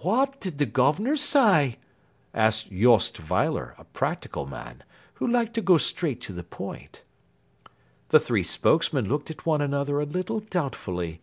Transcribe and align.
"What 0.00 0.40
did 0.40 0.58
the 0.58 0.66
Governor 0.66 1.14
say?" 1.14 1.78
asked 2.34 2.72
Jost 2.72 3.20
Weiler, 3.30 3.76
a 3.78 3.84
practical 3.84 4.44
man, 4.44 4.82
who 5.14 5.26
liked 5.28 5.54
to 5.54 5.60
go 5.62 5.76
straight 5.78 6.20
to 6.22 6.32
the 6.32 6.42
point. 6.42 7.02
The 8.08 8.18
three 8.18 8.42
spokesmen 8.42 9.08
looked 9.08 9.30
at 9.30 9.46
one 9.46 9.60
another 9.60 10.00
a 10.00 10.04
little 10.06 10.40
doubtfully. 10.40 11.20